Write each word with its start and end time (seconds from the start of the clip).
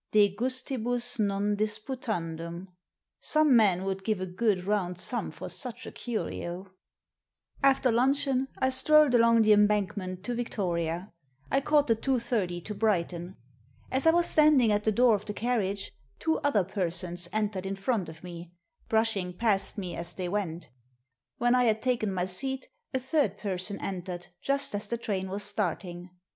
De 0.13 0.35
gustibus 0.35 1.19
non 1.19 1.55
disputandum^ 1.55 2.69
Some 3.19 3.55
men 3.55 3.83
would 3.83 4.03
give 4.03 4.19
a 4.19 4.25
good 4.25 4.63
round 4.63 4.97
sum 4.97 5.29
for 5.29 5.47
such 5.47 5.85
a 5.85 5.91
curio 5.91 6.61
I 6.61 6.65
Digitized 6.65 7.61
by 7.61 7.67
VjOOQIC 7.67 7.67
64 7.67 7.67
THE 7.67 7.67
SEEN 7.67 7.67
AND 7.67 7.67
THE 7.67 7.67
UNSEEN 7.67 7.69
After 7.69 7.91
luncheon 7.91 8.47
I 8.57 8.69
strolled 8.71 9.13
along 9.13 9.41
the 9.43 9.53
Embankment 9.53 10.23
to 10.23 10.33
Victoria. 10.33 11.13
I 11.51 11.61
caught 11.61 11.85
the 11.85 11.95
2.30 11.95 12.65
to 12.65 12.73
Brighton. 12.73 13.37
As 13.91 14.07
I 14.07 14.09
was 14.09 14.25
standing 14.25 14.71
at 14.71 14.85
the 14.85 14.91
door 14.91 15.13
of 15.13 15.25
the 15.25 15.33
carriage 15.35 15.91
two 16.17 16.39
other 16.39 16.63
persons 16.63 17.27
entered 17.31 17.67
in 17.67 17.75
front 17.75 18.09
of 18.09 18.21
me^brushing 18.21 19.37
past 19.37 19.77
me 19.77 19.95
as 19.95 20.15
they 20.15 20.27
went 20.27 20.71
When 21.37 21.53
I 21.53 21.65
had 21.65 21.79
taken 21.83 22.11
my 22.11 22.25
seat 22.25 22.67
a 22.91 22.97
third 22.99 23.37
person 23.37 23.79
entered 23.79 24.29
just 24.41 24.73
as 24.73 24.87
the 24.87 24.97
train 24.97 25.29
was 25.29 25.43
starting. 25.43 26.09